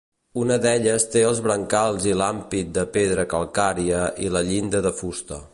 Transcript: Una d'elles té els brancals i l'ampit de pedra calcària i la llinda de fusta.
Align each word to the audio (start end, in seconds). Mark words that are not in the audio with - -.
Una 0.43 0.55
d'elles 0.61 1.05
té 1.15 1.21
els 1.31 1.41
brancals 1.49 2.09
i 2.13 2.17
l'ampit 2.23 2.73
de 2.79 2.87
pedra 2.99 3.29
calcària 3.37 4.05
i 4.29 4.35
la 4.39 4.47
llinda 4.53 4.87
de 4.89 4.99
fusta. 5.03 5.45